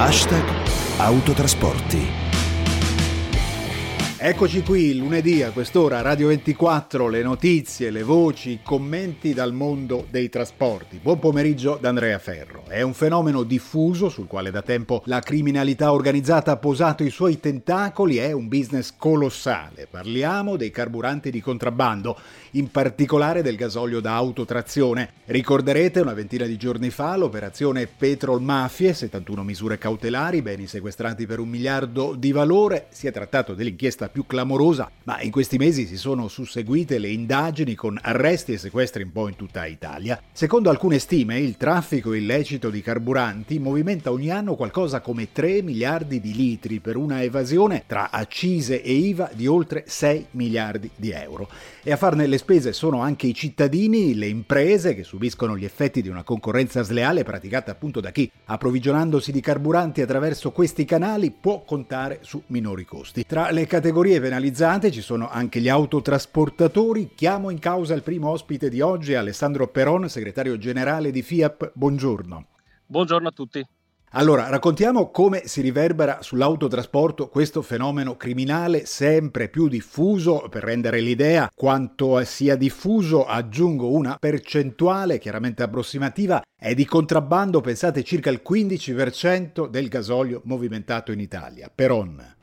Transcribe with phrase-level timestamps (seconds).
[0.00, 0.44] Hashtag
[0.96, 2.29] Autotrasporti.
[4.22, 10.06] Eccoci qui lunedì a quest'ora Radio 24, le notizie, le voci, i commenti dal mondo
[10.10, 11.00] dei trasporti.
[11.02, 12.64] Buon pomeriggio da Andrea Ferro.
[12.68, 17.40] È un fenomeno diffuso sul quale da tempo la criminalità organizzata ha posato i suoi
[17.40, 19.88] tentacoli, è un business colossale.
[19.90, 22.18] Parliamo dei carburanti di contrabbando,
[22.52, 25.12] in particolare del gasolio da autotrazione.
[25.24, 31.38] Ricorderete una ventina di giorni fa l'operazione Petrol Mafie, 71 misure cautelari, beni sequestrati per
[31.38, 32.88] un miliardo di valore.
[32.90, 37.74] Si è trattato dell'inchiesta più clamorosa, ma in questi mesi si sono susseguite le indagini
[37.74, 40.20] con arresti e sequestri un po' in tutta Italia.
[40.32, 46.20] Secondo alcune stime, il traffico illecito di carburanti movimenta ogni anno qualcosa come 3 miliardi
[46.20, 51.48] di litri per una evasione tra accise e IVA di oltre 6 miliardi di euro.
[51.82, 56.02] E a farne le spese sono anche i cittadini, le imprese che subiscono gli effetti
[56.02, 61.62] di una concorrenza sleale praticata appunto da chi, approvvigionandosi di carburanti attraverso questi canali, può
[61.64, 63.24] contare su minori costi.
[63.24, 67.10] Tra le categorie categorie penalizzate ci sono anche gli autotrasportatori.
[67.14, 71.72] Chiamo in causa il primo ospite di oggi, Alessandro Peron, segretario generale di FIAP.
[71.74, 72.46] Buongiorno.
[72.86, 73.66] Buongiorno a tutti.
[74.12, 80.46] Allora, raccontiamo come si riverbera sull'autotrasporto questo fenomeno criminale sempre più diffuso.
[80.48, 88.02] Per rendere l'idea quanto sia diffuso, aggiungo una percentuale chiaramente approssimativa, è di contrabbando, pensate,
[88.02, 91.70] circa il 15% del gasolio movimentato in Italia.
[91.72, 92.36] Peron.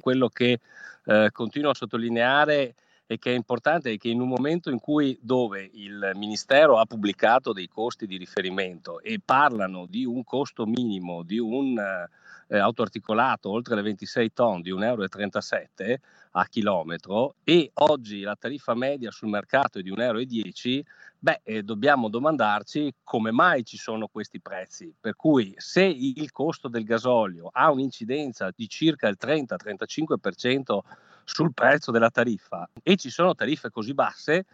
[0.00, 0.58] Quello che
[1.06, 2.74] eh, continuo a sottolineare
[3.06, 6.86] e che è importante è che in un momento in cui dove il Ministero ha
[6.86, 12.08] pubblicato dei costi di riferimento e parlano di un costo minimo di un eh,
[12.48, 16.00] autoarticolato oltre le 26 tonne di 1,37 euro
[16.38, 20.82] a chilometro e oggi la tariffa media sul mercato è di 1,10 euro,
[21.18, 24.94] beh, eh, dobbiamo domandarci come mai ci sono questi prezzi.
[24.98, 30.78] Per cui se il costo del gasolio ha un'incidenza di circa il 30-35%
[31.24, 34.44] sul prezzo della tariffa e ci sono tariffe così basse,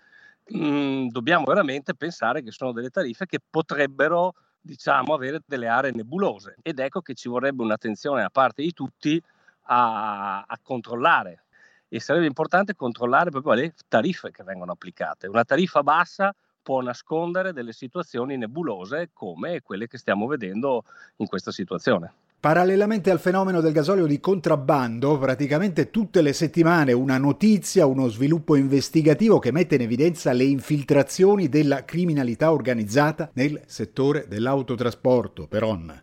[0.46, 5.90] mh, mm, dobbiamo veramente pensare che sono delle tariffe che potrebbero diciamo avere delle aree
[5.92, 9.20] nebulose ed ecco che ci vorrebbe un'attenzione da parte di tutti
[9.66, 11.44] a, a controllare
[11.88, 15.26] e sarebbe importante controllare proprio le tariffe che vengono applicate.
[15.26, 20.84] Una tariffa bassa può nascondere delle situazioni nebulose come quelle che stiamo vedendo
[21.16, 22.21] in questa situazione.
[22.42, 28.56] Parallelamente al fenomeno del gasolio di contrabbando, praticamente tutte le settimane una notizia, uno sviluppo
[28.56, 35.46] investigativo che mette in evidenza le infiltrazioni della criminalità organizzata nel settore dell'autotrasporto.
[35.46, 36.02] Peron.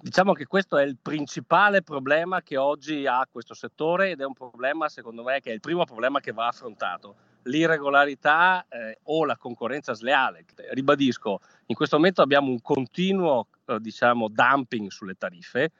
[0.00, 4.34] Diciamo che questo è il principale problema che oggi ha questo settore ed è un
[4.34, 7.16] problema, secondo me, che è il primo problema che va affrontato.
[7.44, 10.44] L'irregolarità eh, o la concorrenza sleale.
[10.70, 15.72] Ribadisco, in questo momento abbiamo un continuo diciamo, dumping sulle tariffe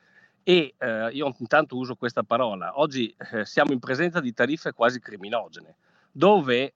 [0.43, 2.79] e eh, io intanto uso questa parola.
[2.79, 5.77] Oggi eh, siamo in presenza di tariffe quasi criminogene
[6.13, 6.73] dove eh,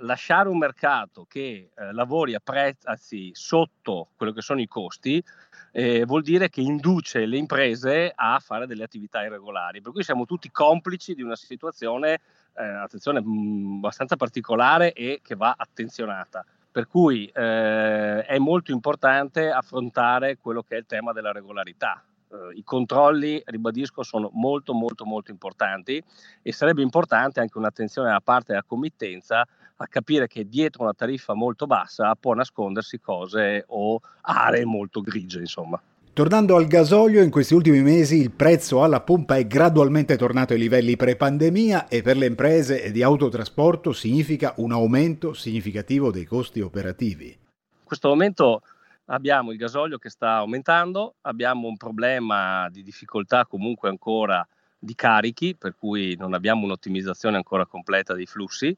[0.00, 5.22] lasciare un mercato che eh, lavori a prezzi sotto quello che sono i costi
[5.70, 9.80] eh, vuol dire che induce le imprese a fare delle attività irregolari.
[9.80, 12.20] Per cui siamo tutti complici di una situazione,
[12.54, 16.44] eh, attenzione, mh, mm, abbastanza particolare e che va attenzionata.
[16.74, 22.02] Per cui eh, è molto importante affrontare quello che è il tema della regolarità
[22.34, 26.02] eh, i controlli, ribadisco, sono molto molto molto importanti
[26.42, 29.46] e sarebbe importante anche un'attenzione da parte della committenza
[29.76, 35.38] a capire che dietro una tariffa molto bassa può nascondersi cose o aree molto grigie,
[35.38, 35.80] insomma.
[36.14, 40.60] Tornando al gasolio, in questi ultimi mesi il prezzo alla pompa è gradualmente tornato ai
[40.60, 47.30] livelli pre-pandemia e per le imprese di autotrasporto significa un aumento significativo dei costi operativi.
[47.30, 48.62] In questo momento
[49.06, 54.46] abbiamo il gasolio che sta aumentando, abbiamo un problema di difficoltà comunque ancora
[54.78, 58.72] di carichi, per cui non abbiamo un'ottimizzazione ancora completa dei flussi.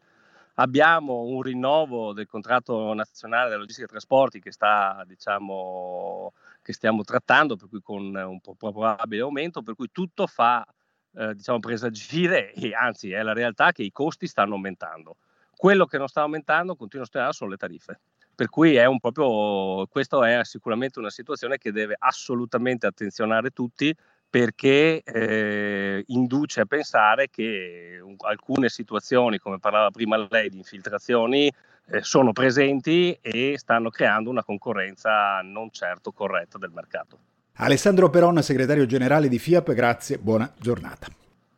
[0.54, 6.32] Abbiamo un rinnovo del contratto nazionale della logistica e trasporti che, sta, diciamo,
[6.66, 10.66] che stiamo trattando, per cui con un probabile aumento, per cui tutto fa
[11.14, 15.18] eh, diciamo, presagire, e anzi è la realtà che i costi stanno aumentando.
[15.54, 18.00] Quello che non sta aumentando, continua a stare, sono le tariffe.
[18.34, 23.94] Per cui è un proprio, questa è sicuramente una situazione che deve assolutamente attenzionare tutti
[24.28, 31.52] perché eh, induce a pensare che alcune situazioni, come parlava prima lei, di infiltrazioni
[31.88, 37.18] eh, sono presenti e stanno creando una concorrenza non certo corretta del mercato.
[37.58, 41.06] Alessandro Peron, segretario generale di FIAP, grazie, buona giornata.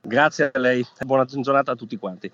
[0.00, 2.30] Grazie a lei, buona giornata a tutti quanti.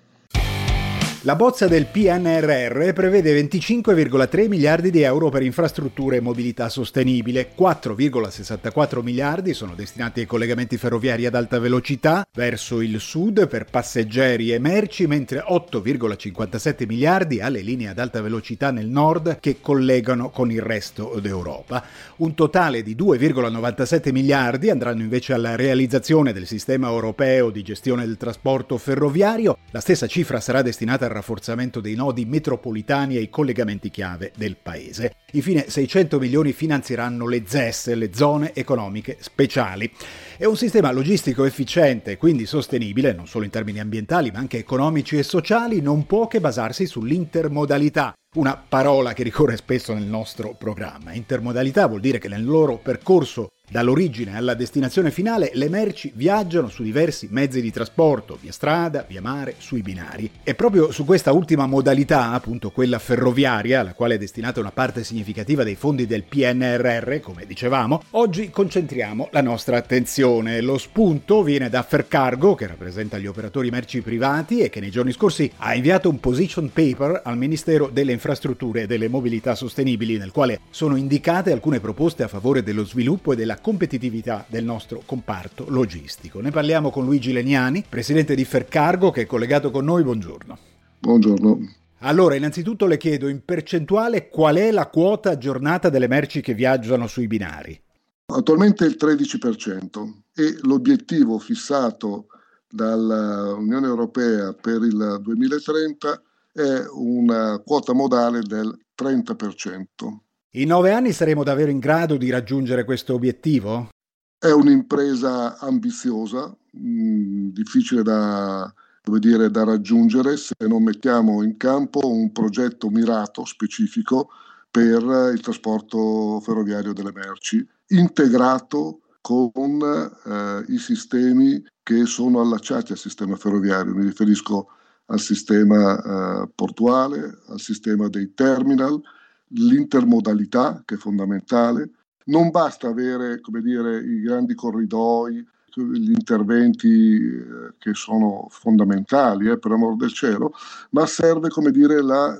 [1.25, 9.01] La bozza del PNRR prevede 25,3 miliardi di euro per infrastrutture e mobilità sostenibile, 4,64
[9.01, 14.59] miliardi sono destinati ai collegamenti ferroviari ad alta velocità verso il sud per passeggeri e
[14.59, 20.61] merci, mentre 8,57 miliardi alle linee ad alta velocità nel nord che collegano con il
[20.61, 21.83] resto d'Europa.
[22.17, 28.17] Un totale di 2,97 miliardi andranno invece alla realizzazione del sistema europeo di gestione del
[28.17, 29.57] trasporto ferroviario.
[29.71, 34.57] La stessa cifra sarà destinata al rafforzamento dei nodi metropolitani e i collegamenti chiave del
[34.61, 35.15] paese.
[35.31, 39.91] Infine 600 milioni finanzieranno le ZES, le zone economiche speciali.
[40.37, 44.57] È un sistema logistico efficiente e quindi sostenibile, non solo in termini ambientali ma anche
[44.57, 50.55] economici e sociali, non può che basarsi sull'intermodalità, una parola che ricorre spesso nel nostro
[50.57, 51.13] programma.
[51.13, 56.83] Intermodalità vuol dire che nel loro percorso Dall'origine alla destinazione finale le merci viaggiano su
[56.83, 60.29] diversi mezzi di trasporto, via strada, via mare, sui binari.
[60.43, 65.03] E proprio su questa ultima modalità, appunto quella ferroviaria, alla quale è destinata una parte
[65.03, 70.61] significativa dei fondi del PNRR, come dicevamo, oggi concentriamo la nostra attenzione.
[70.61, 75.11] Lo spunto viene da Fercargo, che rappresenta gli operatori merci privati e che nei giorni
[75.11, 80.31] scorsi ha inviato un position paper al Ministero delle Infrastrutture e delle Mobilità Sostenibili, nel
[80.31, 85.01] quale sono indicate alcune proposte a favore dello sviluppo e della della competitività del nostro
[85.05, 86.41] comparto logistico.
[86.41, 90.03] Ne parliamo con Luigi Leniani, presidente di Fercargo, che è collegato con noi.
[90.03, 90.57] Buongiorno.
[90.99, 91.59] Buongiorno.
[91.99, 97.07] Allora, innanzitutto le chiedo in percentuale qual è la quota aggiornata delle merci che viaggiano
[97.07, 97.79] sui binari?
[98.27, 102.27] Attualmente il 13% e l'obiettivo fissato
[102.67, 110.24] dall'Unione Europea per il 2030 è una quota modale del 30%.
[110.57, 113.89] In nove anni saremo davvero in grado di raggiungere questo obiettivo?
[114.37, 118.73] È un'impresa ambiziosa, mh, difficile da,
[119.19, 124.29] dire, da raggiungere se non mettiamo in campo un progetto mirato, specifico,
[124.71, 125.01] per
[125.33, 133.35] il trasporto ferroviario delle merci, integrato con eh, i sistemi che sono allacciati al sistema
[133.35, 133.93] ferroviario.
[133.93, 134.67] Mi riferisco
[135.07, 135.97] al sistema
[136.43, 139.01] eh, portuale, al sistema dei terminal,
[139.49, 141.89] l'intermodalità che è fondamentale.
[142.25, 145.45] Non basta avere dire, i grandi corridoi,
[145.75, 150.53] gli interventi eh, che sono fondamentali, eh, per amor del cielo,
[150.91, 152.33] ma serve dire, la,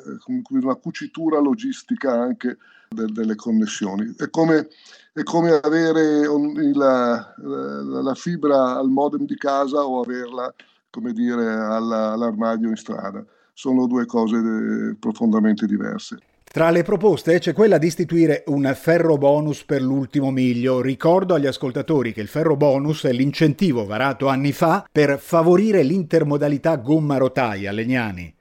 [0.50, 2.58] una cucitura logistica anche
[2.90, 4.14] de, delle connessioni.
[4.18, 4.70] È come,
[5.14, 6.26] è come avere
[6.74, 10.54] la, la, la, fibra al modem di casa o averla
[11.12, 13.24] dire, alla, all'armadio in strada.
[13.54, 16.18] Sono due cose de, profondamente diverse.
[16.56, 20.80] Tra le proposte c'è quella di istituire un ferro bonus per l'ultimo miglio.
[20.80, 26.78] Ricordo agli ascoltatori che il ferro bonus è l'incentivo varato anni fa per favorire l'intermodalità
[26.78, 27.74] gomma-rotaia.
[27.74, 28.34] Legnani.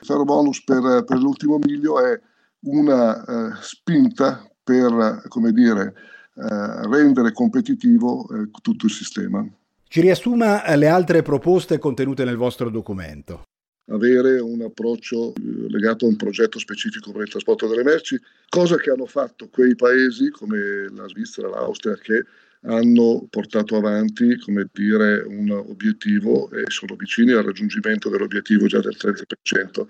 [0.00, 2.18] Il ferro bonus per, per l'ultimo miglio è
[2.60, 5.92] una eh, spinta per, come dire,
[6.36, 9.46] eh, rendere competitivo eh, tutto il sistema.
[9.86, 13.48] Ci riassuma le altre proposte contenute nel vostro documento
[13.90, 18.76] avere un approccio eh, legato a un progetto specifico per il trasporto delle merci, cosa
[18.76, 22.24] che hanno fatto quei paesi come la Svizzera, l'Austria, che
[22.62, 24.36] hanno portato avanti
[24.72, 29.86] dire, un obiettivo e sono vicini al raggiungimento dell'obiettivo già del 30%.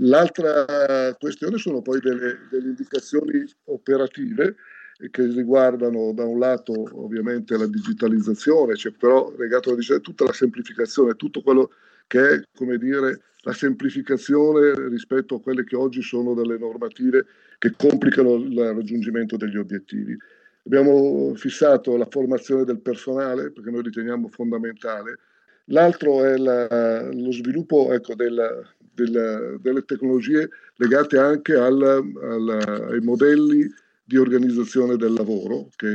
[0.00, 4.54] L'altra questione sono poi delle, delle indicazioni operative
[5.10, 11.14] che riguardano da un lato ovviamente la digitalizzazione, cioè però legato alla tutta la semplificazione,
[11.14, 11.72] tutto quello
[12.08, 17.26] che è come dire la semplificazione rispetto a quelle che oggi sono delle normative
[17.58, 20.16] che complicano il raggiungimento degli obiettivi.
[20.64, 25.18] Abbiamo fissato la formazione del personale perché noi riteniamo fondamentale.
[25.66, 28.50] L'altro è la, lo sviluppo ecco, della,
[28.92, 33.66] della, delle tecnologie legate anche al, al, ai modelli
[34.02, 35.88] di organizzazione del lavoro, che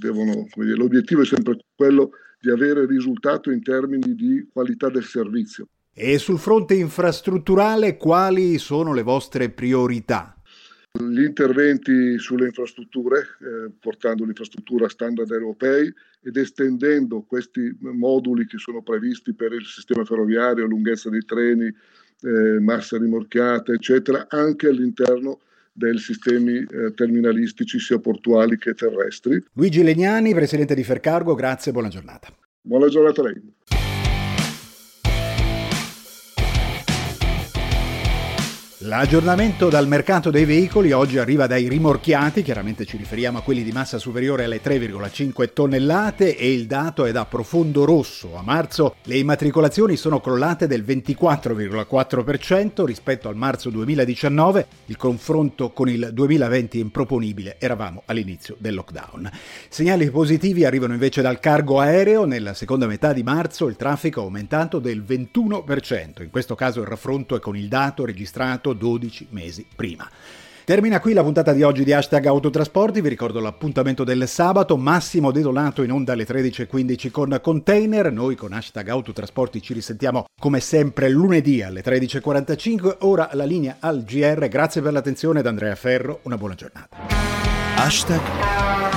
[0.00, 5.68] devono, dire, l'obiettivo è sempre quello di avere risultato in termini di qualità del servizio.
[5.92, 10.34] E sul fronte infrastrutturale quali sono le vostre priorità?
[10.92, 15.92] Gli interventi sulle infrastrutture, eh, portando l'infrastruttura standard europei
[16.22, 21.66] ed estendendo questi moduli che sono previsti per il sistema ferroviario, lunghezza dei treni,
[22.22, 25.40] eh, massa rimorchiata, eccetera, anche all'interno
[25.72, 29.42] dei sistemi eh, terminalistici sia portuali che terrestri.
[29.54, 32.28] Luigi Legnani, presidente di Fercargo, grazie e buona giornata.
[32.62, 33.79] Buona giornata a lei.
[38.90, 43.70] L'aggiornamento dal mercato dei veicoli oggi arriva dai rimorchiati, chiaramente ci riferiamo a quelli di
[43.70, 48.34] massa superiore alle 3,5 tonnellate e il dato è da profondo rosso.
[48.34, 55.88] A marzo le immatricolazioni sono crollate del 24,4% rispetto al marzo 2019, il confronto con
[55.88, 59.30] il 2020 è improponibile, eravamo all'inizio del lockdown.
[59.68, 64.24] Segnali positivi arrivano invece dal cargo aereo, nella seconda metà di marzo il traffico è
[64.24, 69.66] aumentato del 21%, in questo caso il raffronto è con il dato registrato 12 mesi
[69.76, 70.08] prima.
[70.64, 75.32] Termina qui la puntata di oggi di Hashtag Autotrasporti, vi ricordo l'appuntamento del sabato, Massimo
[75.32, 81.08] Dedolato in onda alle 13.15 con Container, noi con Hashtag Autotrasporti ci risentiamo come sempre
[81.08, 86.38] lunedì alle 13.45, ora la linea al GR, grazie per l'attenzione da Andrea Ferro, una
[86.38, 86.96] buona giornata.
[87.74, 88.20] Hashtag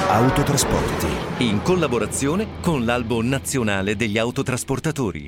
[0.09, 1.07] Autotrasporti.
[1.39, 5.21] In collaborazione con l'Albo Nazionale degli Autotrasportatori.